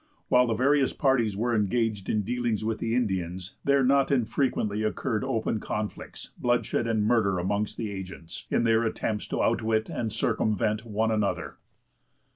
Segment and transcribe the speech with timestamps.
[0.29, 5.23] While the various parties were engaged in dealings with the Indians, there not infrequently occurred
[5.23, 10.85] open conflicts, bloodshed, and murder among the agents, in their attempts to outwit and circumvent
[10.87, 11.57] one another.